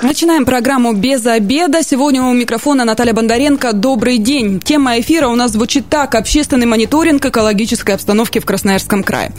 [0.00, 1.82] Начинаем программу «Без обеда».
[1.82, 3.72] Сегодня у микрофона Наталья Бондаренко.
[3.72, 4.60] Добрый день.
[4.60, 6.14] Тема эфира у нас звучит так.
[6.14, 9.32] Общественный мониторинг экологической обстановки в Красноярском крае.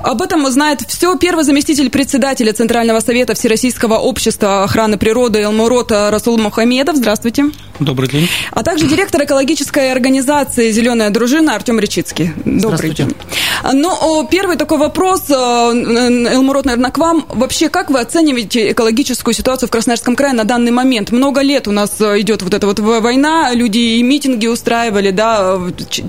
[0.00, 6.38] Об этом знает все первый заместитель председателя Центрального совета Всероссийского общества охраны природы Элмурота Расул
[6.38, 6.94] Мухамедов.
[6.94, 7.46] Здравствуйте.
[7.80, 8.28] Добрый день.
[8.52, 12.32] А также директор экологической организации «Зеленая дружина» Артем Речицкий.
[12.44, 13.14] Добрый день.
[13.72, 17.26] Ну, первый такой вопрос, э, Элмурот, наверное, к вам.
[17.28, 21.10] Вообще, как вы оцениваете экологическую ситуацию в Красноярском крае на данный момент?
[21.10, 25.58] Много лет у нас э, идет вот эта вот война, люди и митинги устраивали, да,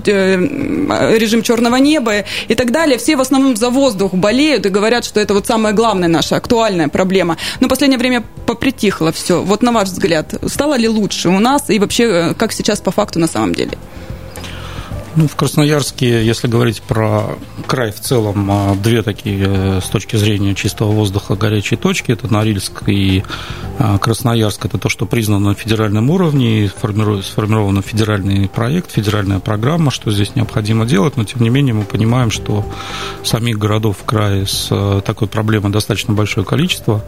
[0.06, 2.98] э, режим черного неба и так далее.
[2.98, 6.88] Все в основном за воздух болеют и говорят, что это вот самая главная наша актуальная
[6.88, 7.36] проблема.
[7.60, 9.42] Но в последнее время попритихло все.
[9.42, 13.18] Вот на ваш взгляд, стало ли лучше у нас и вообще как сейчас по факту
[13.18, 13.78] на самом деле?
[15.16, 20.14] Ну, в Красноярске, если говорить про край в целом, а, две такие э, с точки
[20.14, 22.12] зрения чистого воздуха горячие точки.
[22.12, 23.24] Это Норильск и
[23.80, 24.64] а, Красноярск.
[24.64, 30.86] Это то, что признано на федеральном уровне, сформирован федеральный проект, федеральная программа, что здесь необходимо
[30.86, 31.16] делать.
[31.16, 32.64] Но, тем не менее, мы понимаем, что
[33.24, 37.04] самих городов в крае с э, такой проблемой достаточно большое количество.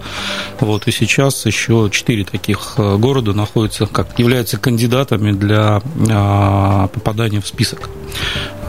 [0.59, 7.41] Вот, и сейчас еще четыре таких э, города находятся, как являются кандидатами для а, попадания
[7.41, 7.92] в список.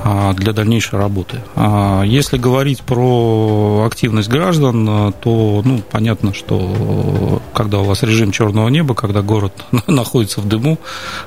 [0.05, 1.41] А, для дальнейшей работы.
[1.55, 8.67] А, если говорить про активность граждан, то ну, понятно, что когда у вас режим черного
[8.67, 9.53] неба, когда город
[9.87, 10.77] находится в дыму,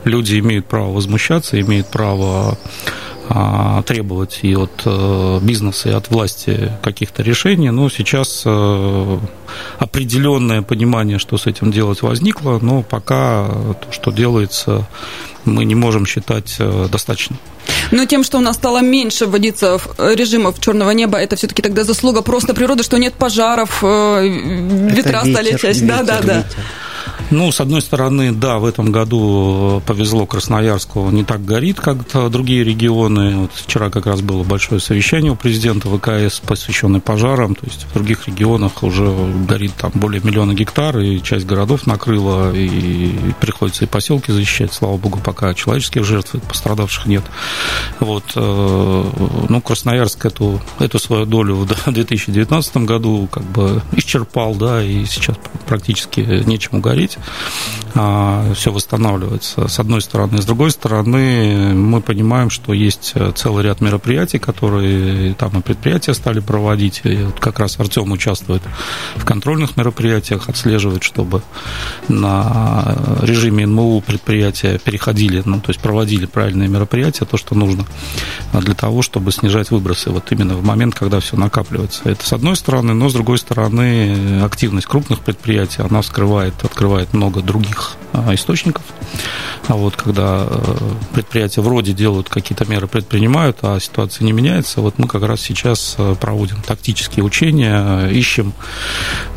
[0.05, 2.57] люди имеют право возмущаться, имеют право а,
[3.87, 7.71] требовать и от э, бизнеса, и от власти каких-то решений.
[7.71, 9.19] Но сейчас э,
[9.79, 14.87] определенное понимание, что с этим делать, возникло, но пока то, что делается,
[15.45, 17.39] мы не можем считать э, достаточным.
[17.91, 22.23] Но тем, что у нас стало меньше вводиться режимов черного неба, это все-таки тогда заслуга
[22.23, 25.81] просто природы, что нет пожаров, ветра это стали чаще.
[25.81, 26.45] Да, да, да.
[27.31, 31.99] Ну, с одной стороны, да, в этом году повезло Красноярску, не так горит, как
[32.31, 33.37] другие регионы.
[33.37, 37.55] Вот вчера как раз было большое совещание у президента ВКС, посвященное пожарам.
[37.55, 39.13] То есть в других регионах уже
[39.49, 44.73] горит там более миллиона гектар, и часть городов накрыла, и приходится и поселки защищать.
[44.73, 47.25] Слава богу, пока человеческих жертв, пострадавших нет.
[48.01, 48.25] Вот.
[48.37, 49.05] Э,
[49.49, 55.37] ну, Красноярск эту, эту свою долю в 2019 году как бы исчерпал, да, и сейчас
[55.67, 56.96] практически нечему гореть.
[57.95, 60.41] А, Все восстанавливается, с одной стороны.
[60.43, 66.41] С другой стороны, мы понимаем, что есть целый ряд мероприятий, которые там и предприятия стали
[66.41, 67.01] проводить.
[67.05, 68.63] И вот как раз Артем участвует
[69.17, 71.43] в контрольных мероприятиях, отслеживает, чтобы
[72.09, 77.87] на режиме НМУ предприятия переходили, ну, то есть проводили правильные мероприятия, то, что нужно
[78.53, 82.03] для того, чтобы снижать выбросы вот именно в момент, когда все накапливается.
[82.05, 87.43] Это с одной стороны, но с другой стороны активность крупных предприятий, она скрывает, открывает много
[87.43, 88.83] других а, источников.
[89.69, 90.75] А вот когда э,
[91.13, 95.97] предприятия вроде делают какие-то меры, предпринимают, а ситуация не меняется, вот мы как раз сейчас
[95.99, 98.53] э, проводим тактические учения, ищем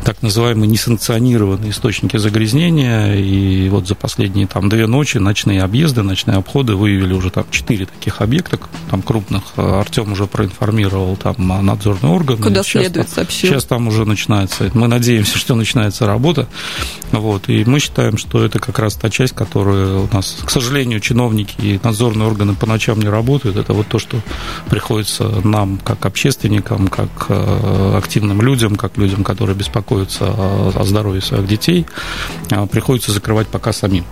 [0.04, 6.38] так называемые несанкционированные источники загрязнения, и вот за последние там две ночи ночные объезды, ночные
[6.38, 9.42] обходы выявили уже там четыре таких объекта, там крупных.
[9.56, 11.34] Артем уже проинформировал там
[11.66, 12.38] надзорный орган.
[12.38, 13.50] Куда следует, там, сообщил.
[13.50, 16.46] Сейчас там уже начинается, мы надеемся, что начинается работа,
[17.10, 21.00] вот, и мы считаем, что это как раз та часть, которая у нас, к сожалению,
[21.00, 23.56] чиновники и надзорные органы по ночам не работают.
[23.56, 24.20] Это вот то, что
[24.68, 31.46] приходится нам, как общественникам, как э, активным людям, как людям, которые беспокоятся о здоровье своих
[31.46, 31.86] детей,
[32.50, 34.04] э, приходится закрывать пока самим.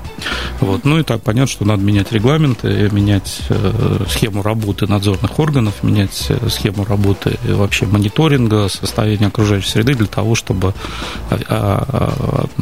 [0.61, 0.85] Вот.
[0.85, 6.31] Ну и так понятно, что надо менять регламенты, менять э, схему работы надзорных органов, менять
[6.49, 10.75] схему работы вообще мониторинга, состояния окружающей среды для того, чтобы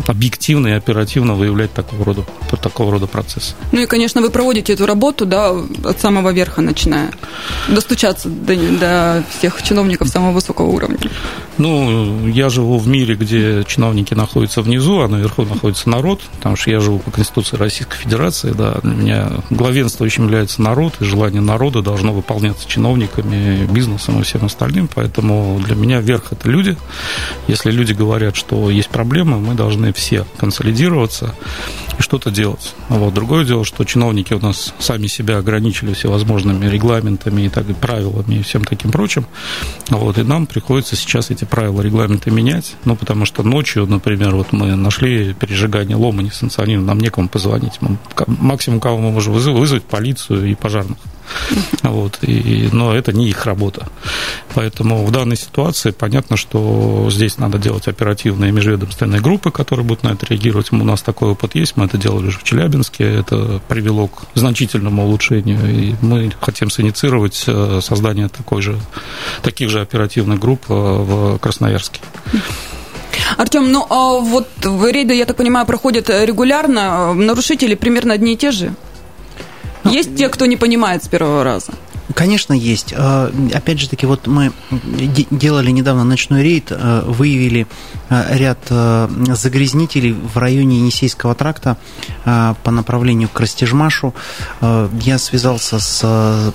[0.07, 2.25] объективно и оперативно выявлять такого рода,
[2.63, 3.55] такого рода процессы.
[3.73, 7.11] Ну и, конечно, вы проводите эту работу, да, от самого верха начиная,
[7.69, 10.99] достучаться до, до всех чиновников самого высокого уровня.
[11.59, 16.71] Ну, я живу в мире, где чиновники находятся внизу, а наверху находится народ, потому что
[16.71, 21.83] я живу по Конституции Российской Федерации, да, для меня главенствующим является народ, и желание народа
[21.83, 26.77] должно выполняться чиновниками, бизнесом и всем остальным, поэтому для меня верх– это люди.
[27.49, 31.35] Если люди говорят, что есть проблемы, мы должны все консолидироваться
[31.99, 32.75] и что-то делать.
[32.89, 33.15] Вот.
[33.15, 38.43] Другое дело, что чиновники у нас сами себя ограничили всевозможными регламентами и так, правилами и
[38.43, 39.27] всем таким прочим.
[39.89, 40.19] Вот.
[40.19, 44.75] И нам приходится сейчас эти правила, регламенты менять, ну, потому что ночью, например, вот мы
[44.77, 47.79] нашли пережигание лома несанкционированного, нам некому позвонить.
[47.81, 47.97] Мы,
[48.27, 50.99] максимум, кого мы можем вызвать, вызвать полицию и пожарных.
[51.83, 53.87] Вот, и, но это не их работа.
[54.55, 60.11] Поэтому в данной ситуации понятно, что здесь надо делать оперативные межведомственные группы, которые будут на
[60.11, 60.73] это реагировать.
[60.73, 65.05] У нас такой опыт есть, мы это делали уже в Челябинске, это привело к значительному
[65.05, 68.79] улучшению, и мы хотим синициировать э, создание такой же,
[69.43, 72.01] таких же оперативных групп э, в Красноярске.
[73.37, 77.15] Артем, ну а вот рейды, я так понимаю, проходят регулярно.
[77.15, 78.75] Нарушители примерно одни и те же?
[79.91, 81.73] Есть те, кто не понимает с первого раза?
[82.15, 82.95] Конечно, есть.
[82.97, 87.67] А, опять же таки, вот мы делали недавно ночной рейд, а, выявили
[88.09, 88.59] а, ряд
[89.37, 91.77] загрязнителей в районе Енисейского тракта
[92.25, 94.15] по направлению к Растежмашу.
[94.61, 96.53] Я связался с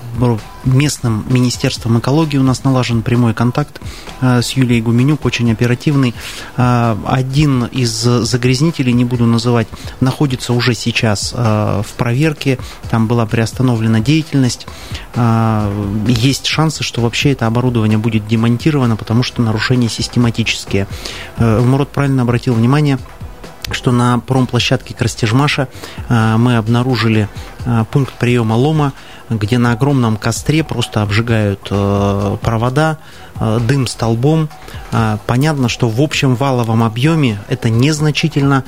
[0.64, 3.82] местным министерством экологии у нас налажен прямой контакт
[4.22, 6.14] с Юлией Гуменюк, очень оперативный.
[6.56, 9.68] Один из загрязнителей, не буду называть,
[10.00, 12.60] находится уже сейчас в проверке,
[12.90, 14.68] там была приостановлена деятельность.
[16.08, 20.88] Есть шансы, что вообще это оборудование будет демонтировано, потому что нарушения систематические.
[21.38, 22.98] Мурод правильно обратил внимание,
[23.72, 25.68] что на промплощадке Крастежмаша
[26.10, 27.30] мы обнаружили
[27.92, 28.94] пункт приема лома,
[29.36, 32.98] где на огромном костре просто обжигают э, провода,
[33.40, 34.50] э, дым столбом.
[34.92, 38.64] Э, понятно, что в общем валовом объеме это незначительно,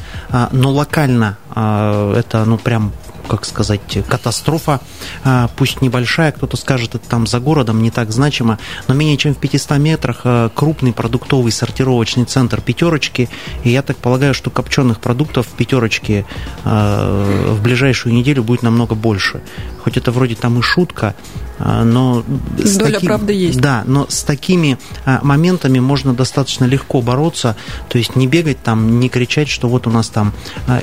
[0.51, 2.91] но локально это ну прям
[3.27, 4.81] как сказать, катастрофа,
[5.23, 9.33] а, пусть небольшая, кто-то скажет, это там за городом, не так значимо, но менее чем
[9.33, 13.29] в 500 метрах а, крупный продуктовый сортировочный центр «Пятерочки»,
[13.63, 16.25] и я так полагаю, что копченых продуктов в «Пятерочке»
[16.63, 19.41] а, в ближайшую неделю будет намного больше.
[19.83, 21.15] Хоть это вроде там и шутка,
[21.59, 22.23] но...
[22.57, 23.05] Доля таки...
[23.05, 23.61] правды есть.
[23.61, 24.77] Да, но с такими
[25.21, 27.55] моментами можно достаточно легко бороться,
[27.89, 30.33] то есть не бегать там, не кричать, что вот у нас там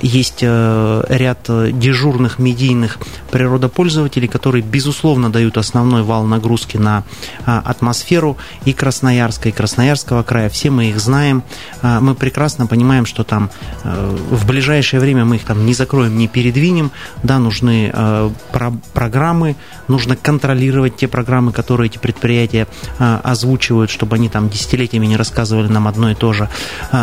[0.03, 2.99] есть э, ряд э, дежурных медийных
[3.31, 7.05] природопользователей, которые, безусловно, дают основной вал нагрузки на
[7.47, 10.49] а, атмосферу и Красноярска, и Красноярского края.
[10.49, 11.43] Все мы их знаем.
[11.83, 13.51] А, мы прекрасно понимаем, что там
[13.85, 16.91] а, в ближайшее время мы их там не закроем, не передвинем.
[17.23, 17.93] Да, нужны
[18.91, 19.57] программы,
[19.89, 25.89] нужно контролировать те программы, которые эти предприятия озвучивают, чтобы они там десятилетиями не рассказывали нам
[25.89, 26.49] одно и то же.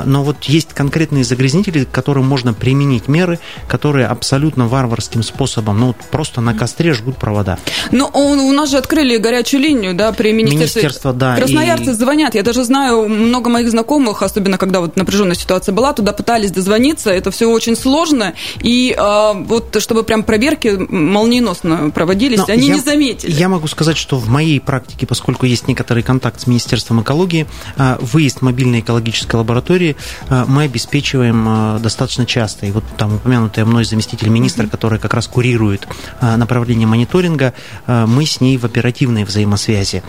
[0.06, 5.80] Но вот есть конкретные загрязнители, к которым можно применить меры, которые абсолютно варварски таким способом,
[5.80, 7.58] ну, просто на костре жгут провода.
[7.92, 10.82] Но у нас же открыли горячую линию, да, при министерстве.
[10.82, 11.36] Министерство, да.
[11.36, 11.94] Красноярцы и...
[11.94, 12.36] звонят.
[12.36, 17.10] Я даже знаю много моих знакомых, особенно когда вот напряженная ситуация была, туда пытались дозвониться.
[17.10, 18.34] Это все очень сложно.
[18.62, 23.32] И а, вот чтобы прям проверки молниеносно проводились, Но они я, не заметили.
[23.32, 27.48] Я могу сказать, что в моей практике, поскольку есть некоторый контакт с Министерством экологии,
[27.78, 29.96] а, выезд мобильной экологической лаборатории
[30.30, 32.66] а, мы обеспечиваем а, достаточно часто.
[32.66, 35.88] И вот там упомянутая мной заместитель министра, который как раз курирует
[36.22, 37.54] направление мониторинга,
[37.88, 40.04] мы с ней в оперативной взаимосвязи.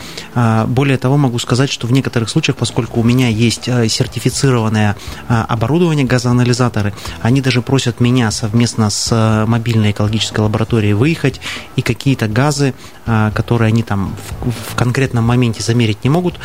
[0.67, 4.97] Более того, могу сказать, что в некоторых случаях, поскольку у меня есть сертифицированное
[5.29, 11.41] оборудование, газоанализаторы, они даже просят меня совместно с мобильной экологической лабораторией выехать
[11.77, 12.75] и какие-то газы,
[13.35, 14.15] которые они там
[14.71, 16.39] в конкретном моменте замерить не могут,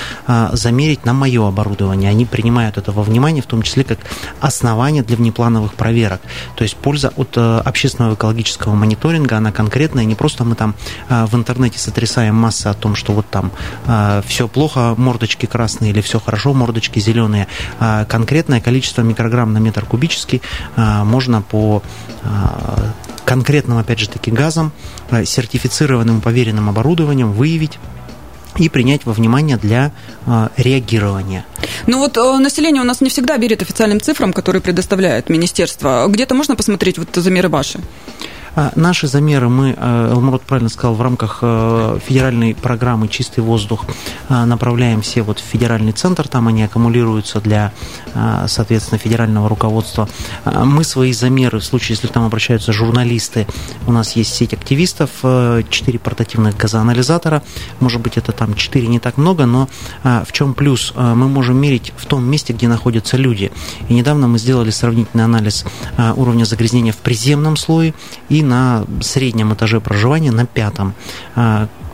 [0.53, 2.09] замерить на мое оборудование.
[2.09, 3.99] Они принимают это во внимание, в том числе как
[4.39, 6.21] основание для внеплановых проверок.
[6.55, 10.75] То есть польза от общественного экологического мониторинга, она конкретная, не просто мы там
[11.09, 13.51] а, в интернете сотрясаем массы о том, что вот там
[13.85, 17.47] а, все плохо, мордочки красные или все хорошо, мордочки зеленые.
[17.79, 20.41] А конкретное количество микрограмм на метр кубический
[20.75, 21.81] можно по
[23.25, 24.71] конкретным, опять же таки, газам,
[25.11, 27.79] сертифицированным поверенным оборудованием выявить
[28.57, 29.91] и принять во внимание для
[30.25, 31.45] э, реагирования.
[31.87, 36.05] Ну вот э, население у нас не всегда верит официальным цифрам, которые предоставляет министерство.
[36.07, 37.79] Где-то можно посмотреть вот замеры ваши?
[38.55, 43.85] А, наши замеры мы, э, Элмурод правильно сказал, в рамках э, федеральной программы «Чистый воздух»
[44.29, 47.71] э, направляем все вот в федеральный центр, там они аккумулируются для,
[48.47, 50.07] соответственно, федерального руководства.
[50.45, 53.47] Мы свои замеры, в случае, если к нам обращаются журналисты,
[53.87, 57.41] у нас есть сеть активистов, 4 портативных газоанализатора,
[57.79, 59.67] может быть, это там 4 не так много, но
[60.03, 60.93] в чем плюс?
[60.95, 63.51] Мы можем мерить в том месте, где находятся люди.
[63.89, 65.65] И недавно мы сделали сравнительный анализ
[66.15, 67.93] уровня загрязнения в приземном слое
[68.29, 70.93] и на среднем этаже проживания, на пятом.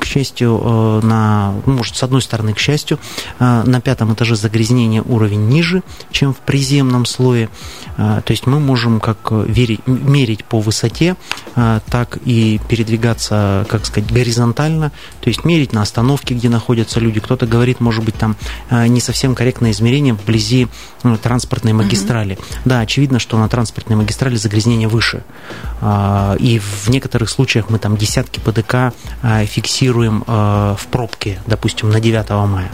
[0.10, 0.60] А, счастью,
[1.04, 2.98] на, ну, может, с одной стороны, к счастью,
[3.40, 7.50] на пятом этаже загрязнения уровень ниже, чем в приземном слое.
[7.98, 11.16] То есть мы можем как верить, мерить по высоте,
[11.54, 17.20] так и передвигаться, как сказать, горизонтально, то есть мерить на остановке, где находятся люди.
[17.20, 18.36] Кто-то говорит, может быть, там
[18.72, 20.68] не совсем корректное измерение вблизи
[21.04, 22.34] ну, транспортной магистрали.
[22.34, 22.44] Угу.
[22.66, 25.24] Да, очевидно, что на транспортной магистрали загрязнение выше.
[26.40, 28.94] И в некоторых случаях мы там десятки ПДК
[29.46, 32.70] фиксируем в пробке, допустим, на 9 мая.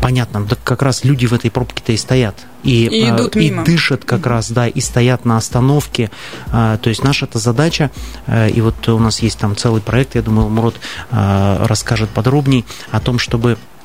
[0.00, 2.36] Понятно, так как раз люди в этой пробке-то и стоят.
[2.62, 3.64] И, и, идут и мимо.
[3.64, 6.10] дышат как раз, да, и стоят на остановке.
[6.50, 7.90] То есть наша эта задача,
[8.28, 10.76] и вот у нас есть там целый проект, я думаю, Мурод
[11.10, 13.75] расскажет подробней о том, чтобы Э,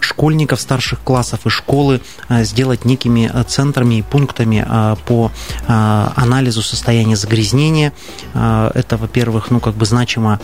[0.00, 4.66] школьников старших классов и школы э, сделать некими э, центрами и пунктами
[5.06, 5.30] по
[5.66, 7.92] анализу состояния загрязнения.
[8.34, 10.40] Это, во-первых, ну, как бы значимо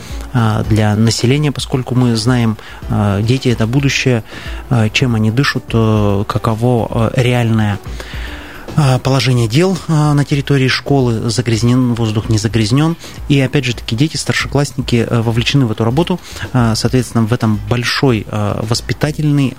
[0.69, 2.57] для населения, поскольку мы знаем,
[3.21, 4.23] дети– это будущее,
[4.93, 7.79] чем они дышат, каково реальное а,
[9.03, 12.97] положение дел а, на территории школы, загрязнен воздух, не загрязнен.
[13.29, 16.21] И опять же таки дети, старшеклассники э, вовлечены в эту работу.
[16.53, 19.55] А, соответственно, в этом большой воспитательный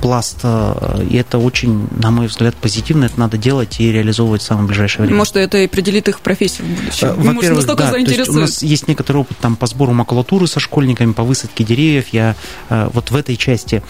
[0.00, 0.38] пласт.
[0.44, 3.04] И это очень, на мой взгляд, позитивно.
[3.04, 5.18] Это надо делать и реализовывать в самое ближайшее время.
[5.18, 7.14] Может, это и определит их профессию в будущем.
[7.16, 7.92] Во-первых, да,
[8.28, 12.08] у нас есть некоторый опыт там, по сбору макулатуры со школьниками, по высадке деревьев.
[12.12, 12.36] Я
[12.68, 13.82] вот в этой части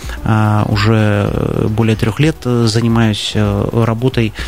[0.69, 4.40] уже более трех лет занимаюсь работой Э,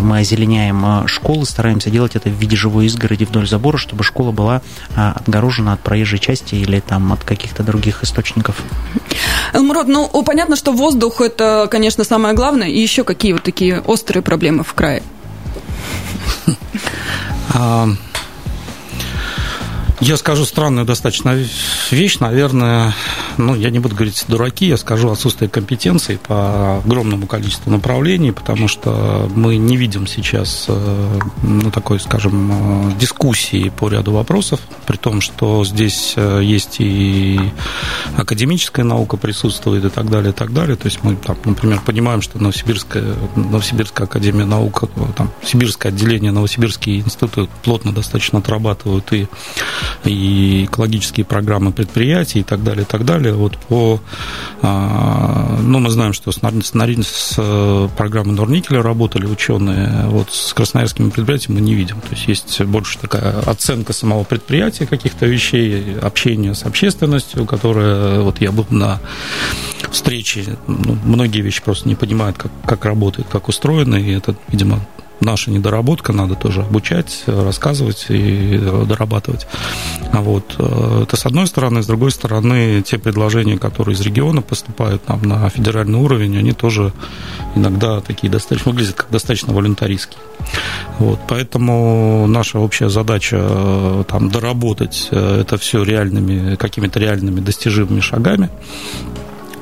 [0.00, 4.30] мы озеленяем э, школы, стараемся делать это в виде живой изгороди вдоль забора, чтобы школа
[4.30, 4.62] была
[4.94, 8.56] э, отгорожена от проезжей части или там от каких-то других источников.
[9.52, 12.68] Элмурод, ну понятно, что воздух это, конечно, самое главное.
[12.68, 15.02] И еще какие вот такие острые проблемы в крае?
[20.02, 21.38] Я скажу странную достаточно
[21.92, 22.92] вещь, наверное,
[23.38, 28.66] ну, я не буду говорить дураки, я скажу отсутствие компетенции по огромному количеству направлений, потому
[28.66, 34.96] что мы не видим сейчас, э, ну, такой, скажем, э, дискуссии по ряду вопросов, при
[34.96, 37.38] том, что здесь э, есть и
[38.16, 40.74] академическая наука присутствует и так далее, и так далее.
[40.74, 44.82] То есть мы, там, например, понимаем, что Новосибирская, Новосибирская академия наук,
[45.16, 49.28] там, Сибирское отделение, Новосибирский институт плотно достаточно отрабатывают и
[50.04, 53.34] и экологические программы предприятий и так далее, и так далее.
[53.34, 54.00] Вот по,
[54.62, 61.10] а, ну, мы знаем, что с, с, э, программой Норникеля работали ученые, вот с красноярскими
[61.10, 62.00] предприятиями мы не видим.
[62.00, 68.40] То есть есть больше такая оценка самого предприятия каких-то вещей, общение с общественностью, которая, вот
[68.40, 69.00] я был на
[69.90, 74.80] встрече, ну, многие вещи просто не понимают, как, как работает, как устроено, и это, видимо,
[75.22, 79.46] наша недоработка, надо тоже обучать, рассказывать и дорабатывать.
[80.12, 84.42] А вот э, это с одной стороны, с другой стороны, те предложения, которые из региона
[84.42, 86.92] поступают нам на федеральный уровень, они тоже
[87.54, 90.20] иногда такие достаточно выглядят как достаточно волюнтаристские.
[90.98, 98.00] Вот, поэтому наша общая задача э, там доработать э, это все реальными какими-то реальными достижимыми
[98.00, 98.50] шагами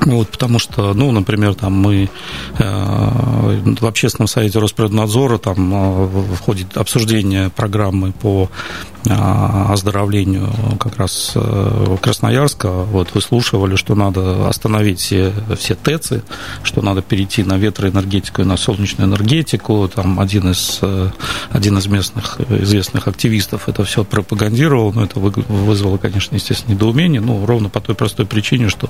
[0.05, 2.09] вот, потому что, ну, например, там мы
[2.57, 8.49] э, в общественном совете Росприроднадзора там э, входит обсуждение программы по
[9.05, 16.23] оздоровлению как раз э, Красноярска, вот выслушивали, что надо остановить все, все ТЭЦы,
[16.63, 19.89] что надо перейти на ветроэнергетику и на солнечную энергетику.
[19.93, 21.09] Там один из, э,
[21.49, 27.45] один из местных известных активистов это все пропагандировал, но это вызвало, конечно, естественно, недоумение, ну,
[27.45, 28.87] ровно по той простой причине, что,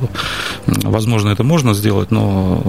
[0.65, 2.61] возможно, это можно сделать, но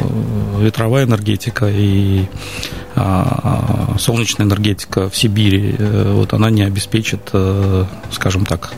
[0.61, 8.44] ветровая энергетика и а, солнечная энергетика в Сибири, э, вот она не обеспечит Э, скажем
[8.44, 8.72] так.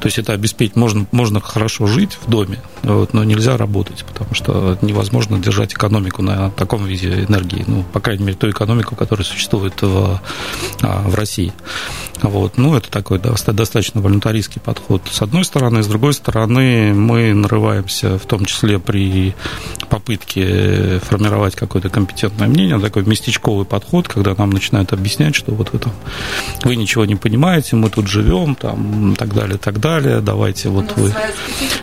[0.00, 4.34] То есть это обеспечить, можно, можно хорошо жить в доме, вот, но нельзя работать, потому
[4.34, 9.24] что невозможно держать экономику на таком виде энергии, ну, по крайней мере, ту экономику, которая
[9.24, 10.20] существует в,
[10.82, 11.52] а, в России.
[12.22, 12.58] Вот.
[12.58, 15.82] Ну, это такой достаточно волюнтаристский подход с одной стороны.
[15.82, 19.34] С другой стороны, мы нарываемся, в том числе при
[19.88, 25.78] попытке формировать какое-то компетентное мнение, такой местечковый подход, когда нам начинают объяснять, что вот вы
[25.78, 25.92] там,
[26.64, 31.12] вы ничего не понимаете, мы тут живем, там, так далее, так далее, давайте вот вы...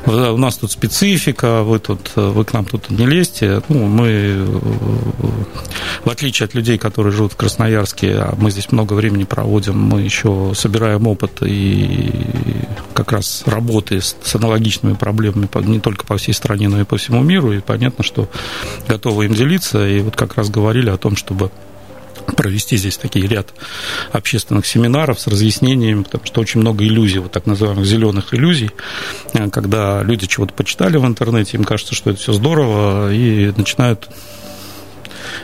[0.06, 3.62] У нас тут специфика, вы тут, вы к нам тут не лезьте.
[3.70, 4.46] Ну, мы,
[6.06, 10.02] в отличие от людей, которые живут в Красноярске, а мы здесь много времени проводим, мы
[10.02, 12.12] еще еще собираем опыт и
[12.94, 16.98] как раз работы с, с аналогичными проблемами не только по всей стране, но и по
[16.98, 17.54] всему миру.
[17.54, 18.30] И понятно, что
[18.88, 19.88] готовы им делиться.
[19.88, 21.52] И вот как раз говорили о том, чтобы
[22.38, 23.54] провести здесь такие ряд
[24.14, 28.72] общественных семинаров с разъяснениями, потому что очень много иллюзий, вот так называемых зеленых иллюзий,
[29.34, 34.08] э, когда люди чего-то почитали в интернете, им кажется, что это все здорово, и начинают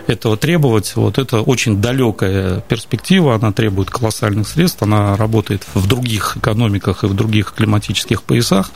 [0.07, 0.95] этого требовать.
[0.95, 7.07] Вот это очень далекая перспектива, она требует колоссальных средств, она работает в других экономиках и
[7.07, 8.71] в других климатических поясах.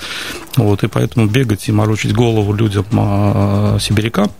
[0.55, 4.31] Вот, и поэтому бегать и морочить голову людям, а, сибирякам,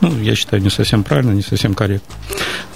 [0.00, 2.14] ну, я считаю, не совсем правильно, не совсем корректно.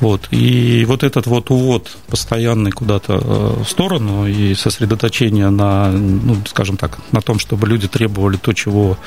[0.01, 6.37] Вот, и вот этот вот увод постоянный куда-то э, в сторону и сосредоточение на, ну,
[6.47, 8.99] скажем так, на том, чтобы люди требовали то, чего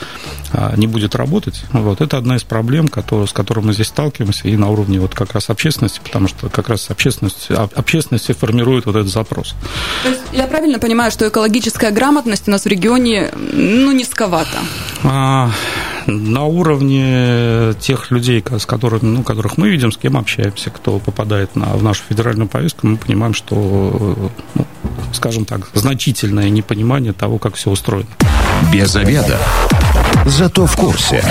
[0.52, 4.56] а, не будет работать, вот, это одна из проблем, с которой мы здесь сталкиваемся, и
[4.58, 9.12] на уровне вот как раз общественности, потому что как раз общественность, общественность формирует вот этот
[9.12, 9.56] запрос.
[10.04, 14.60] То есть я правильно понимаю, что экологическая грамотность у нас в регионе ну, низковата?
[15.04, 15.52] А,
[16.08, 21.56] на уровне тех людей, с которыми, ну, которых мы видим, с кем общаемся, кто попадает
[21.56, 24.66] на, в нашу федеральную повестку, мы понимаем, что, ну,
[25.14, 28.10] скажем так, значительное непонимание того, как все устроено.
[28.72, 29.40] Без обеда.
[30.26, 31.24] Зато в курсе.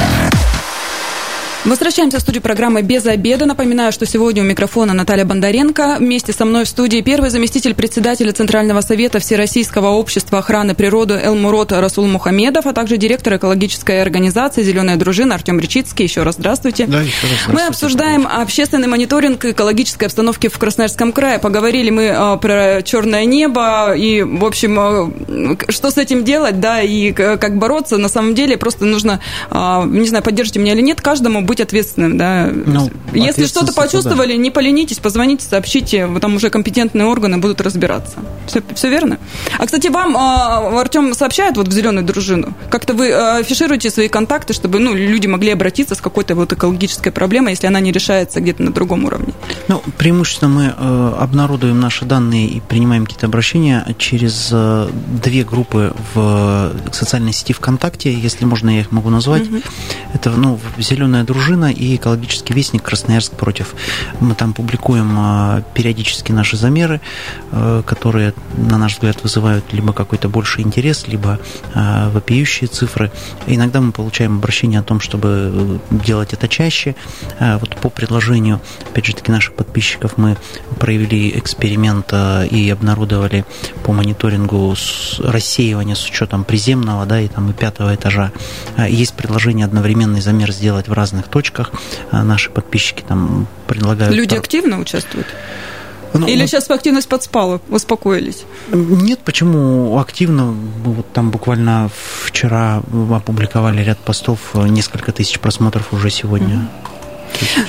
[1.64, 3.47] Возвращаемся в студию программы «Без обеда».
[3.47, 5.99] Напоминаю, что сегодня у микрофона Наталья Бондаренко.
[6.00, 11.71] Вместе со мной в студии первый заместитель председателя Центрального совета Всероссийского общества охраны природы Элмурот
[11.71, 16.04] Расул Мухамедов, а также директор экологической организации «Зеленая дружина» Артем Речицкий.
[16.07, 16.87] Еще раз здравствуйте.
[16.87, 17.52] Да, еще раз здравствуйте.
[17.52, 21.38] Мы обсуждаем общественный мониторинг экологической обстановки в Красноярском крае.
[21.38, 25.12] Поговорили мы а, про черное небо и, в общем, а,
[25.69, 27.99] что с этим делать, да, и как бороться.
[27.99, 32.16] На самом деле просто нужно, а, не знаю, поддержите меня или нет, каждому быть ответственным,
[32.16, 32.50] да.
[32.50, 34.38] Ну, Если что-то почувствовали, да.
[34.38, 38.16] не поленитесь, позвоните, сообщите, там уже компетентные органы будут разбираться.
[38.47, 39.18] Все, все верно?
[39.59, 44.09] А, кстати, вам а, Артем сообщает вот в зеленую дружину, как-то вы а, афишируете свои
[44.09, 48.40] контакты, чтобы ну, люди могли обратиться с какой-то вот экологической проблемой, если она не решается
[48.40, 49.35] где-то на другом уровне?
[49.68, 54.88] Ну, преимущественно мы э, обнародуем наши данные и принимаем какие-то обращения через э,
[55.23, 59.42] две группы в социальной сети ВКонтакте, если можно, я их могу назвать.
[59.42, 59.61] Угу.
[60.14, 63.75] Это ну, зеленая дружина дружина и экологический вестник Красноярск против.
[64.20, 67.00] Мы там публикуем а, периодически наши замеры,
[67.50, 71.40] э, которые, на наш взгляд, вызывают либо какой-то больший интерес, либо
[71.75, 73.11] а, вопиющие цифры.
[73.49, 76.94] Иногда мы получаем обращение о том, чтобы э, делать это чаще.
[77.40, 78.61] А, вот по предложению,
[78.92, 80.37] опять же таки, наших подписчиков мы
[80.78, 82.12] провели эксперимент
[82.50, 83.44] и обнародовали
[83.82, 84.76] по мониторингу
[85.18, 88.30] рассеивания с учетом приземного, да, и там и пятого этажа.
[88.88, 91.73] Есть предложение одновременный замер сделать в разных точках.
[92.11, 94.14] А наши подписчики там предлагают...
[94.14, 95.27] Люди активно участвуют?
[96.14, 98.45] Ну, Или вот, сейчас активность подспала, успокоились?
[98.71, 100.55] Нет, почему активно?
[100.85, 101.90] Вот там буквально
[102.25, 106.68] вчера опубликовали ряд постов, несколько тысяч просмотров уже сегодня.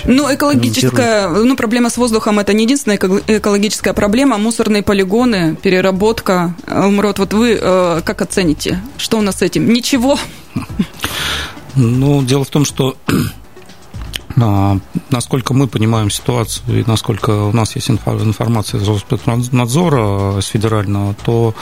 [0.04, 4.38] Ну, экологическая, ну, проблема с воздухом это не единственная экологическая проблема.
[4.38, 6.54] Мусорные полигоны, переработка.
[6.68, 8.82] Умрот, вот вы э, как оцените?
[8.98, 9.72] Что у нас с этим?
[9.72, 10.20] Ничего?
[11.76, 12.98] Ну, дело в том, что
[14.36, 21.54] насколько мы понимаем ситуацию и насколько у нас есть информация из Роспотребнадзора, с федерального, то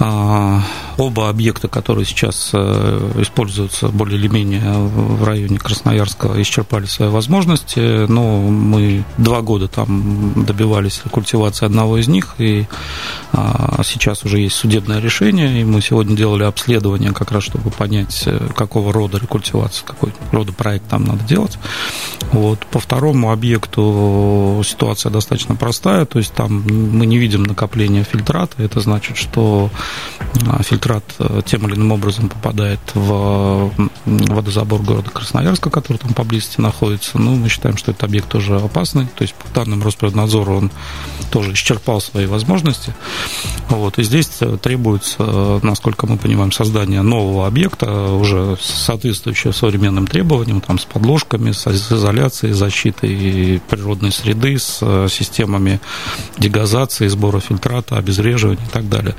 [0.00, 0.62] а,
[0.96, 8.06] оба объекта, которые сейчас э, используются более или менее в районе Красноярска, исчерпали свои возможности.
[8.06, 12.66] Но мы два года там добивались культивации одного из них, и
[13.32, 18.22] а, сейчас уже есть судебное решение, и мы сегодня делали обследование как раз, чтобы понять,
[18.26, 21.58] э, какого рода рекультивация, какой рода проект там надо делать.
[22.32, 22.66] Вот.
[22.66, 28.80] По второму объекту ситуация достаточно простая, то есть там мы не видим накопления фильтрата, это
[28.80, 29.70] значит, что
[30.46, 33.72] а, фильтрат э, тем или иным образом попадает в
[34.04, 37.18] водозабор города Красноярска, который там поблизости находится.
[37.18, 40.70] Ну, мы считаем, что этот объект тоже опасный, то есть по данным Росприроднадзора он
[41.30, 42.94] тоже исчерпал свои возможности.
[43.68, 43.98] Вот.
[43.98, 50.60] И здесь э, требуется, э, насколько мы понимаем, создание нового объекта, уже соответствующего современным требованиям,
[50.60, 54.78] там, с подложками, с изоляцией, защитой природной среды, с
[55.08, 55.80] системами
[56.38, 59.14] дегазации, сбора фильтрата, обезвреживания и так далее.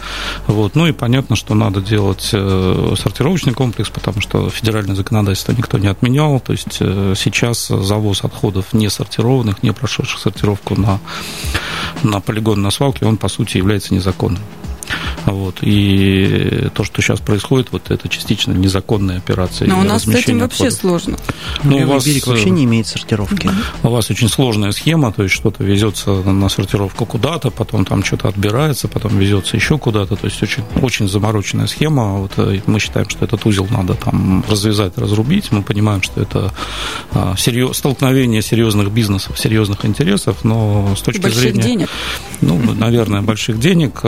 [0.48, 0.76] Вот.
[0.76, 5.88] Ну и понятно, что надо делать э, сортировочный комплекс, потому что федеральное законодательство никто не
[5.88, 6.40] отменял.
[6.40, 11.00] То есть э, сейчас завоз отходов не сортированных, не прошедших сортировку на,
[12.04, 14.42] на полигон на свалке, он, по сути, является незаконным.
[15.25, 15.58] Вот.
[15.62, 19.67] И то, что сейчас происходит, вот это частично незаконная операция.
[19.67, 20.80] Но у нас с этим вообще отходов.
[20.80, 21.17] сложно.
[21.63, 23.49] Ну, у вас, берег вообще не имеет сортировки.
[23.84, 28.30] У вас очень сложная схема, то есть что-то везется на сортировку куда-то, потом там что-то
[28.30, 30.15] отбирается, потом везется еще куда-то.
[30.15, 32.19] То есть очень, очень замороченная схема.
[32.19, 35.52] Вот э, мы считаем, что этот узел надо там развязать, разрубить.
[35.52, 36.54] Мы понимаем, что это
[37.12, 41.62] а, серьез, столкновение серьезных бизнесов, серьезных интересов, но с точки больших зрения...
[41.62, 41.89] денег.
[42.41, 44.02] Ну, наверное, больших денег.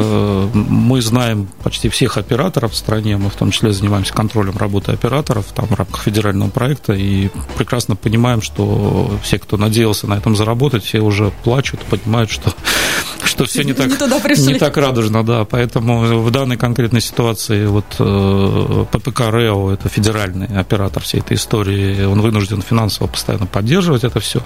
[0.72, 4.92] Э, мы знаем почти всех операторов в стране, мы в том числе занимаемся контролем работы
[4.92, 10.36] операторов там, в рамках федерального проекта и прекрасно понимаем, что все, кто надеялся на этом
[10.36, 12.54] заработать, все уже плачут, понимают, что
[13.24, 15.46] что все не так, не, не так радужно, да.
[15.46, 22.04] Поэтому в данной конкретной ситуации вот э, ППК РЭО, это федеральный оператор всей этой истории,
[22.04, 24.42] он вынужден финансово постоянно поддерживать это все.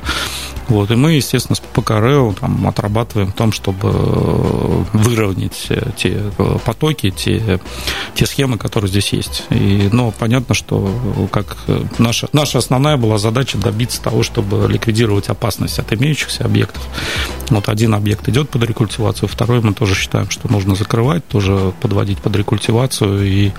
[0.67, 6.14] Вот, и мы, естественно, с ППК РЭО там, отрабатываем в том, чтобы выровнять те
[6.65, 7.59] потоки, те,
[8.13, 9.43] те схемы, которые здесь есть.
[9.49, 10.91] И, но понятно, что
[11.31, 11.57] как
[11.97, 16.83] наша, наша основная была задача добиться того, чтобы ликвидировать опасность от имеющихся объектов.
[17.49, 22.19] Вот один объект идет под рекультивацию, второй мы тоже считаем, что нужно закрывать, тоже подводить
[22.19, 23.51] под рекультивацию и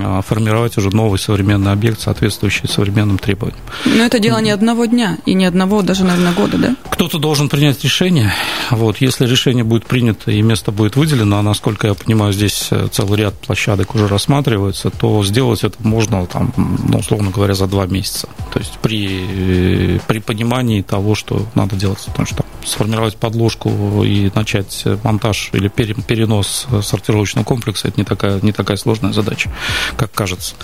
[0.00, 3.60] а, формировать уже новый современный объект, соответствующий современным требованиям.
[3.84, 6.76] Но это дело не одного дня и не одного даже, наверное, года, да?
[6.90, 8.32] Кто-то должен принять решение.
[8.70, 12.88] Вот, если решение будет принято и место будет выделено, а насколько я понимаю, здесь э,
[12.90, 17.86] целый ряд площадок уже рассматривается, то сделать это можно, там, ну, условно говоря, за два
[17.86, 18.28] месяца.
[18.52, 21.98] То есть при, при понимании того, что надо делать.
[22.06, 28.52] Потому что сформировать подложку и начать монтаж или перенос сортировочного комплекса, это не такая, не
[28.52, 29.50] такая сложная задача,
[29.96, 30.54] как кажется.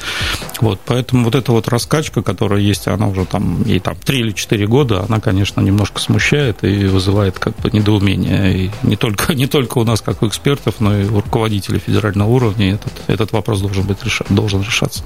[0.61, 4.33] Вот, поэтому вот эта вот раскачка, которая есть, она уже там, ей там 3 или
[4.33, 8.64] 4 года, она, конечно, немножко смущает и вызывает как бы недоумение.
[8.64, 12.28] И не только, не только у нас, как у экспертов, но и у руководителей федерального
[12.28, 15.02] уровня этот, этот вопрос должен, быть решен, должен решаться.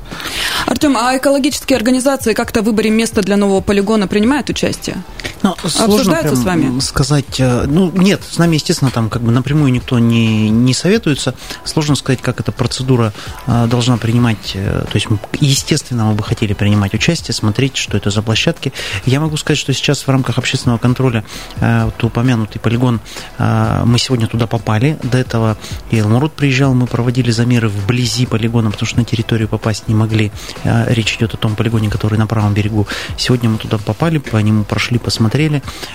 [0.66, 4.96] Артем, а экологические организации как-то в выборе места для нового полигона принимают участие?
[5.42, 6.80] Ну, сложно прям с вами?
[6.80, 11.34] сказать, э, ну, нет, с нами, естественно, там как бы напрямую никто не, не советуется.
[11.64, 13.12] Сложно сказать, как эта процедура
[13.46, 15.08] э, должна принимать, э, то есть,
[15.40, 18.72] естественно, мы бы хотели принимать участие, смотреть, что это за площадки.
[19.04, 21.24] Я могу сказать, что сейчас в рамках общественного контроля
[21.60, 23.00] вот упомянутый полигон,
[23.38, 24.98] мы сегодня туда попали.
[25.02, 25.56] До этого
[25.90, 30.30] и Элмурод приезжал, мы проводили замеры вблизи полигона, потому что на территорию попасть не могли.
[30.64, 32.86] Речь идет о том полигоне, который на правом берегу.
[33.16, 35.31] Сегодня мы туда попали, по нему прошли, посмотрели.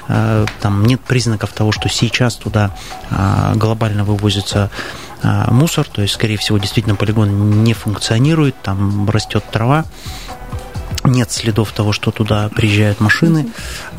[0.08, 2.76] Там нет признаков того, что сейчас туда
[3.56, 4.69] глобально вывозится
[5.23, 9.86] мусор, то есть, скорее всего, действительно полигон не функционирует, там растет трава
[11.08, 13.48] нет следов того, что туда приезжают машины.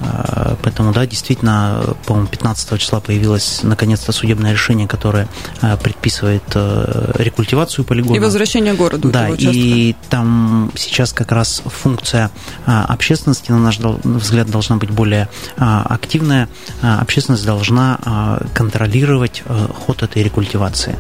[0.01, 5.29] А, поэтому, да, действительно, по-моему, 15 числа появилось наконец-то судебное решение, которое
[5.61, 8.17] а, предписывает э, рекультивацию полигона.
[8.17, 9.11] И возвращение городу.
[9.11, 12.31] Да, и там сейчас как раз функция
[12.67, 16.49] а, общественности, на наш взгляд, должна быть более активная.
[16.83, 20.97] Общественность должна контролировать э, ход этой рекультивации.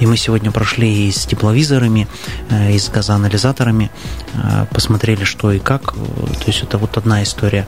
[0.00, 2.08] И мы сегодня прошли и с тепловизорами,
[2.50, 3.90] э, и с газоанализаторами,
[4.70, 5.92] посмотрели, что что и как.
[5.92, 7.66] То есть это вот одна история.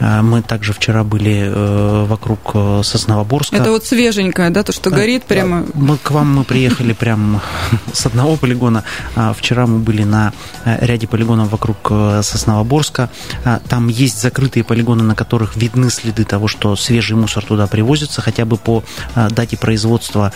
[0.00, 3.56] А, мы также вчера были э, вокруг э, Сосновоборска.
[3.56, 5.64] Это вот свеженькое, да, то, что горит прямо...
[5.74, 7.40] Мы, к вам мы приехали прямо
[7.92, 8.82] с одного полигона.
[9.14, 10.32] А вчера мы были на
[10.64, 13.10] э, ряде полигонов вокруг Сосновоборска.
[13.44, 18.22] А, там есть закрытые полигоны, на которых видны следы того, что свежий мусор туда привозится,
[18.22, 18.82] хотя бы по
[19.30, 20.32] дате производства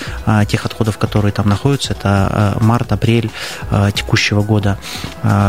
[0.46, 1.92] тех отходов, которые там находятся.
[1.92, 3.30] Это март, апрель
[3.94, 4.78] текущего года.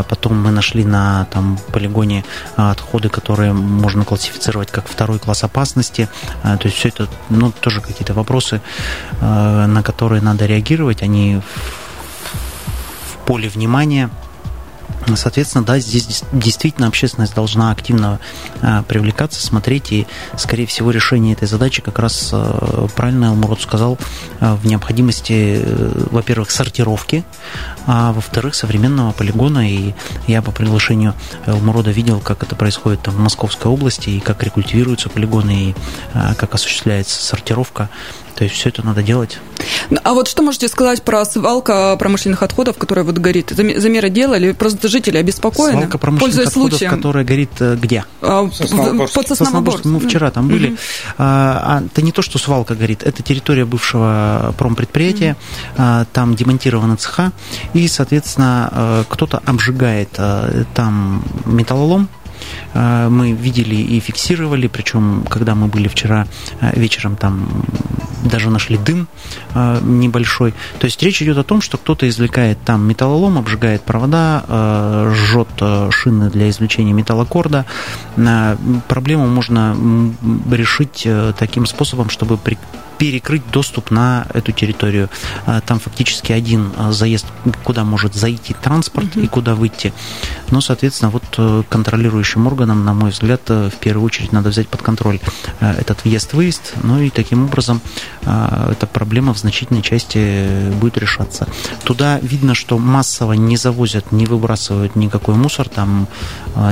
[0.10, 2.24] Потом мы нашли на там полигоне
[2.56, 6.08] а, отходы, которые можно классифицировать как второй класс опасности.
[6.44, 8.62] А, то есть все это, ну, тоже какие-то вопросы,
[9.20, 11.42] а, на которые надо реагировать, они
[13.12, 14.10] в поле внимания
[15.16, 18.20] Соответственно, да, здесь действительно общественность должна активно
[18.62, 24.00] а, привлекаться, смотреть, и, скорее всего, решение этой задачи как раз а, правильно Алмурод сказал
[24.40, 27.24] а, в необходимости, э, во-первых, сортировки,
[27.86, 29.70] а во-вторых, современного полигона.
[29.70, 29.94] И
[30.28, 31.14] я по приглашению
[31.46, 35.76] Алмурода видел, как это происходит там, в Московской области, и как рекультивируются полигоны, и
[36.38, 37.90] как осуществляется сортировка
[38.36, 39.40] то есть все это надо делать.
[40.04, 43.52] А вот что можете сказать про свалка промышленных отходов, которая вот горит?
[43.52, 44.52] Замеры делали?
[44.52, 45.80] Просто жители обеспокоены?
[45.80, 46.92] Свалка промышленных отходов, случаем.
[46.92, 48.06] которая горит э, где?
[48.22, 49.86] А, под Сосноборск.
[49.86, 50.70] Мы вчера там были.
[50.70, 50.78] Угу.
[51.18, 55.36] А, это не то, что свалка горит, это территория бывшего промпредприятия.
[55.78, 56.06] Угу.
[56.14, 57.32] Там демонтированы цеха,
[57.74, 62.08] и, соответственно, э, кто-то обжигает э, там металлолом,
[62.74, 66.28] мы видели и фиксировали, причем, когда мы были вчера
[66.76, 67.66] вечером, там
[68.26, 69.08] даже нашли дым
[69.54, 70.54] небольшой.
[70.80, 74.44] То есть речь идет о том, что кто-то извлекает там металлолом, обжигает провода,
[75.14, 75.48] жжет
[75.92, 77.66] шины для извлечения металлокорда.
[78.88, 79.78] Проблему можно
[80.52, 81.08] решить
[81.38, 82.38] таким способом, чтобы
[82.98, 85.10] перекрыть доступ на эту территорию.
[85.46, 87.26] А, там фактически один а, заезд,
[87.64, 89.26] куда может зайти транспорт mm-hmm.
[89.26, 89.94] и куда выйти.
[90.50, 94.68] Но, соответственно, вот э, контролирующим органам, на мой взгляд, э, в первую очередь надо взять
[94.68, 95.20] под контроль
[95.60, 97.82] э, этот въезд-выезд, ну и таким образом
[98.24, 101.48] эта проблема в значительной части будет решаться.
[101.84, 106.08] Туда видно, что массово не завозят, не выбрасывают никакой мусор, там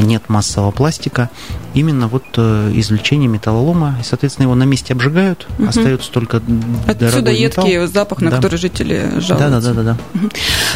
[0.01, 1.29] нет массового пластика.
[1.73, 5.69] Именно вот извлечение металлолома, и, соответственно, его на месте обжигают, угу.
[5.69, 6.41] остается только
[6.87, 7.87] Отсюда едкий металл.
[7.87, 8.37] запах, на да.
[8.37, 9.35] который жители жалуются.
[9.35, 9.83] Да, да, да, да.
[9.83, 10.29] да.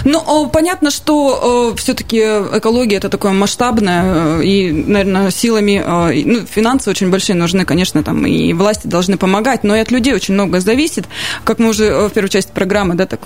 [0.03, 6.89] Ну, понятно, что все-таки экология это такое масштабное, э, и, наверное, силами, э, ну, финансы
[6.89, 10.59] очень большие нужны, конечно, там и власти должны помогать, но и от людей очень много
[10.59, 11.05] зависит.
[11.43, 13.21] Как мы уже э, в первой части программы, да, так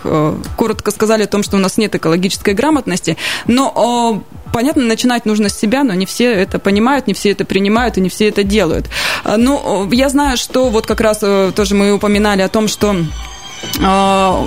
[0.58, 5.57] коротко сказали о том, что у нас нет экологической грамотности, но понятно, начинать нужно с
[5.57, 8.87] себя, но не все это понимают, не все это принимают и не все это делают.
[9.25, 11.19] Ну, я знаю, что вот как раз
[11.55, 12.95] тоже мы упоминали о том, что
[13.83, 14.43] а,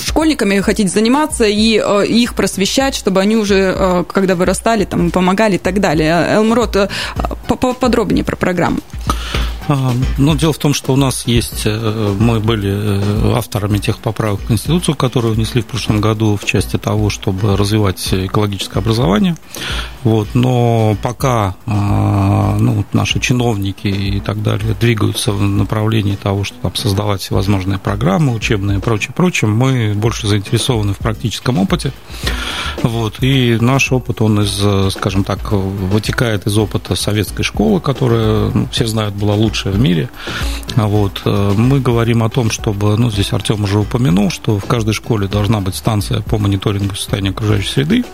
[0.00, 5.56] школьниками хотите заниматься и э, их просвещать, чтобы они уже, э, когда вырастали, там, помогали
[5.56, 6.36] и так далее.
[6.36, 6.88] Элмрод, э,
[7.48, 8.78] поподробнее про программу.
[9.66, 13.98] А, ну, дело в том, что у нас есть, э, мы были э, авторами тех
[13.98, 19.36] поправок в Конституцию, которые внесли в прошлом году в части того, чтобы развивать экологическое образование.
[20.02, 26.58] Вот, но пока а, ну, наши чиновники и так далее двигаются в направлении того, что
[26.60, 31.92] там создавать всевозможные программы учебные и прочее, прочее, мы больше заинтересованы в практическом опыте.
[32.82, 38.68] Вот, и наш опыт, он из, скажем так, вытекает из опыта советской школы, которая, ну,
[38.70, 40.08] все знают, была лучше лучшая в мире.
[40.76, 41.22] Вот.
[41.24, 45.28] Э, мы говорим о том, чтобы, ну, здесь Артем уже упомянул, что в каждой школе
[45.28, 48.04] должна быть станция по мониторингу состояния окружающей среды,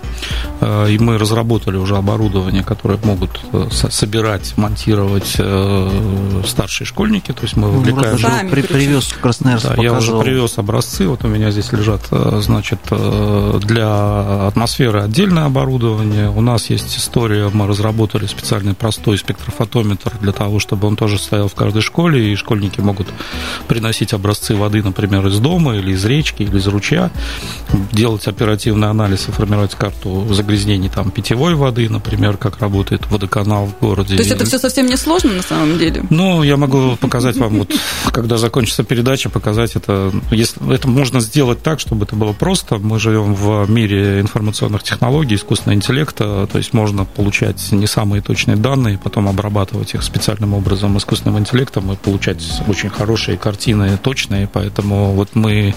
[0.61, 5.39] э, и мы разработали уже оборудование, которое могут э, собирать, монтировать
[6.47, 8.19] старшие школьники, то есть мы вовлекаем...
[8.19, 12.09] Сами при, привез в Красноярск, да, Я уже привез образцы, вот у меня здесь лежат,
[12.11, 20.33] значит, для атмосферы отдельное оборудование, у нас есть история, мы разработали специальный простой спектрофотометр для
[20.33, 23.07] того, чтобы он тоже стоял в каждой школе, и школьники могут
[23.69, 27.13] приносить образцы воды, например, из дома или из речки, или из ручья,
[27.93, 33.79] делать оперативный анализ и формировать карту загрязнений там, питьевой воды, например, как работает водоканал в
[33.79, 34.17] городе.
[34.17, 36.03] То есть это все совсем не сложно на самом деле?
[36.11, 37.71] Ну, я могу показать вам, вот,
[38.11, 40.11] когда закончится передача, показать это.
[40.33, 42.79] Если, это можно сделать так, чтобы это было просто.
[42.79, 48.57] Мы живем в мире информационных технологий, искусственного интеллекта, то есть можно получать не самые точные
[48.57, 54.49] данные, потом обрабатывать их специальным образом искусственным искусственным интеллектом и получать очень хорошие картины, точные,
[54.49, 55.75] поэтому вот мы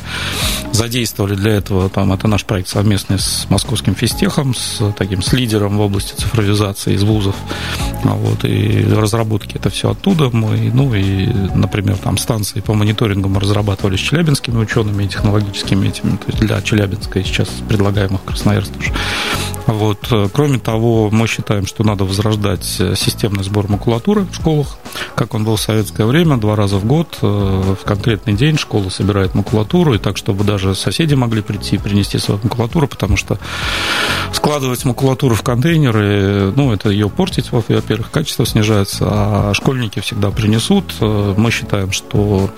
[0.72, 5.78] задействовали для этого, там, это наш проект совместный с московским физтехом, с таким, с лидером
[5.78, 7.36] в области цифровизации из вузов,
[8.04, 13.40] вот, и разработки это все оттуда мы, ну, и, например, там, станции по мониторингу мы
[13.40, 18.22] разрабатывали с челябинскими учеными и технологическими этими, то есть для Челябинска и сейчас предлагаем их
[18.22, 18.94] в Красноярск тоже.
[19.66, 20.12] Вот.
[20.34, 24.78] Кроме того, мы считаем, что надо возрождать системный сбор макулатуры в школах,
[25.16, 27.26] как он был в советское время, два раза в год, э,
[27.82, 32.18] в конкретный день школа собирает макулатуру, и так, чтобы даже соседи могли прийти и принести
[32.18, 33.38] свою макулатуру, потому что
[34.34, 40.94] складывать макулатуру в контейнеры, ну, это ее портить, во-первых, качество снижается, а школьники всегда принесут.
[41.00, 42.50] Э, мы считаем, что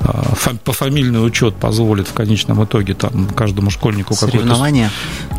[0.00, 4.46] э, пофамильный учет позволит в конечном итоге там каждому школьнику какое-то...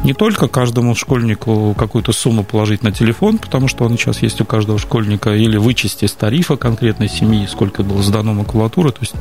[0.04, 4.46] Не только каждому школьнику какую-то сумму положить на телефон, потому что он сейчас есть у
[4.46, 8.92] каждого школьника, или вычесть из тарифа конкретной семьи, сколько было сдано макулатуры.
[8.92, 9.14] То есть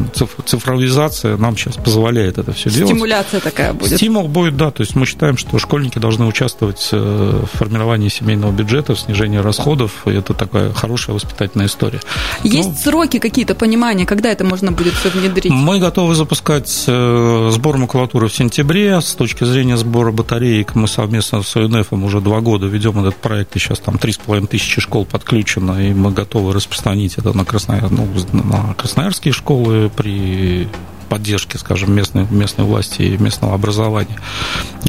[0.45, 2.91] цифровизация нам сейчас позволяет это все делать.
[2.91, 3.97] Стимуляция такая будет.
[3.97, 4.71] Стимул будет, да.
[4.71, 9.39] То есть мы считаем, что школьники должны участвовать э, в формировании семейного бюджета, в снижении
[9.39, 10.07] расходов.
[10.07, 12.01] И это такая хорошая воспитательная история.
[12.43, 15.51] Есть ну, сроки какие-то, понимания, когда это можно будет все внедрить?
[15.51, 19.01] Мы готовы запускать э, сбор макулатуры в сентябре.
[19.01, 23.57] С точки зрения сбора батареек мы совместно с ЮНЕФ уже два года ведем этот проект,
[23.57, 28.07] и сейчас там 3,5 тысячи школ подключено, и мы готовы распространить это на, Краснояр, ну,
[28.33, 30.69] на красноярские школы при
[31.09, 34.19] поддержки, скажем, местной, местной власти и местного образования.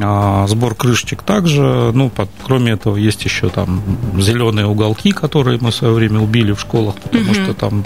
[0.00, 3.82] А сбор крышечек также, ну, под, кроме этого, есть еще там
[4.18, 7.44] зеленые уголки, которые мы в свое время убили в школах, потому mm-hmm.
[7.44, 7.84] что там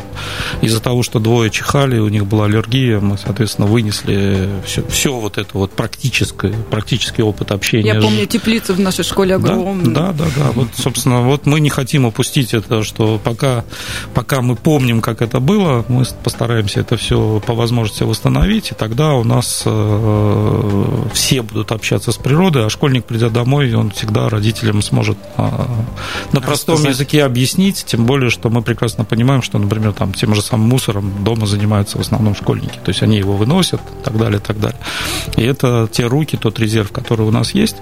[0.61, 5.39] из-за того, что двое чихали, у них была аллергия, мы, соответственно, вынесли все, все вот
[5.39, 7.95] это вот практическое, практический опыт общения.
[7.95, 9.95] Я помню теплицу в нашей школе огромную.
[9.95, 10.51] Да, да, да, да.
[10.53, 13.65] Вот, собственно, вот мы не хотим упустить это, что пока,
[14.15, 19.15] пока мы помним, как это было, мы постараемся это все по возможности восстановить, и тогда
[19.15, 24.83] у нас э, все будут общаться с природой, а школьник, придя домой, он всегда родителям
[24.83, 25.43] сможет э,
[26.33, 26.95] на простом Рассказать.
[26.95, 31.25] языке объяснить, тем более, что мы прекрасно понимаем, что, например, там тем же самым мусором
[31.25, 34.61] дома занимаются в основном школьники, то есть они его выносят, и так далее, и так
[34.61, 34.79] далее.
[35.37, 37.77] И это те руки, тот резерв, который у нас есть.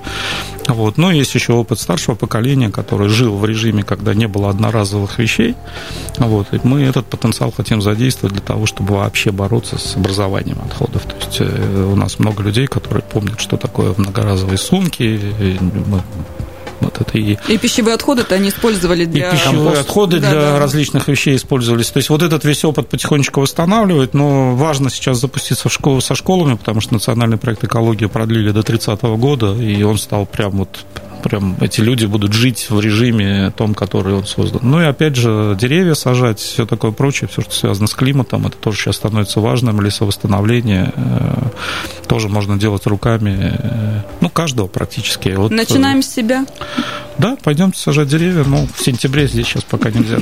[0.69, 0.97] Вот.
[0.99, 5.55] Но есть еще опыт старшего поколения, который жил в режиме, когда не было одноразовых вещей.
[6.19, 6.53] Вот.
[6.53, 11.03] И мы этот потенциал хотим задействовать для того, чтобы вообще бороться с образованием отходов.
[11.05, 15.21] То есть э, у нас много людей, которые помнят, что такое многоразовые сумки.
[15.87, 16.03] Мы
[16.81, 17.37] вот это и...
[17.49, 19.29] и пищевые отходы-то они использовали для...
[19.29, 19.81] И пищевые компост.
[19.81, 20.59] отходы да, для да.
[20.59, 21.91] различных вещей использовались.
[21.91, 26.15] То есть вот этот весь опыт потихонечку восстанавливает, но важно сейчас запуститься в школу, со
[26.15, 30.85] школами, потому что национальный проект экологии продлили до 30 года, и он стал прям вот
[31.23, 34.61] прям эти люди будут жить в режиме том, который он создан.
[34.63, 38.57] Ну и опять же, деревья сажать, все такое прочее, все, что связано с климатом, это
[38.57, 41.31] тоже сейчас становится важным, лесовосстановление э,
[42.07, 45.29] тоже можно делать руками, э, ну, каждого практически.
[45.31, 46.47] Вот, Начинаем с себя.
[47.21, 50.17] Да, пойдем сажать деревья, но в сентябре здесь сейчас пока нельзя.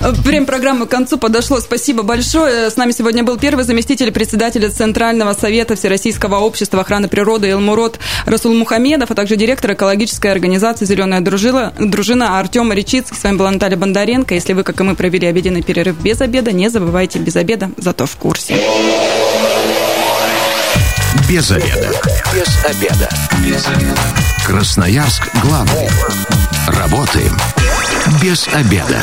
[0.00, 1.60] Время программы к концу подошло.
[1.60, 2.70] Спасибо большое.
[2.70, 8.54] С нами сегодня был первый заместитель председателя Центрального совета Всероссийского общества охраны природы Илмурод Расул
[8.54, 13.14] Мухамедов, а также директор экологической организации «Зеленая дружина», дружина Артем Речицкий.
[13.14, 14.32] С вами была Наталья Бондаренко.
[14.34, 18.06] Если вы, как и мы, провели обеденный перерыв без обеда, не забывайте без обеда, зато
[18.06, 18.56] в курсе.
[21.28, 21.90] Без обеда.
[22.32, 23.10] Без обеда.
[23.44, 24.25] Без обеда.
[24.46, 25.90] Красноярск главный.
[26.68, 27.36] Работаем
[28.22, 29.02] без обеда.